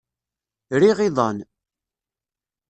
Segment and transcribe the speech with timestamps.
[0.81, 1.37] Riɣ iḍan.